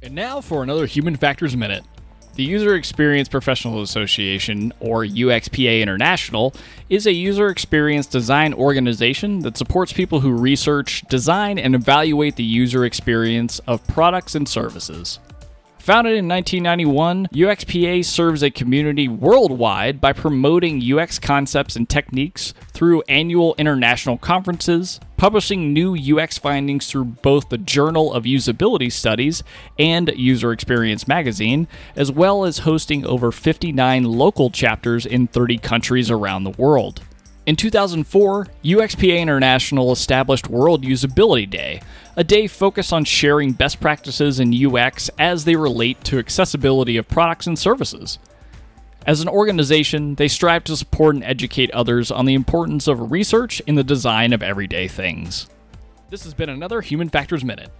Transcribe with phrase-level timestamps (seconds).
[0.00, 1.82] And now for another Human Factors Minute.
[2.36, 6.54] The User Experience Professional Association, or UXPA International,
[6.88, 12.44] is a user experience design organization that supports people who research, design, and evaluate the
[12.44, 15.18] user experience of products and services.
[15.78, 23.02] Founded in 1991, UXPA serves a community worldwide by promoting UX concepts and techniques through
[23.08, 29.42] annual international conferences, publishing new UX findings through both the Journal of Usability Studies
[29.78, 36.10] and User Experience magazine, as well as hosting over 59 local chapters in 30 countries
[36.10, 37.02] around the world.
[37.48, 41.80] In 2004, UXPA International established World Usability Day,
[42.14, 47.08] a day focused on sharing best practices in UX as they relate to accessibility of
[47.08, 48.18] products and services.
[49.06, 53.60] As an organization, they strive to support and educate others on the importance of research
[53.60, 55.48] in the design of everyday things.
[56.10, 57.70] This has been another Human Factors Minute.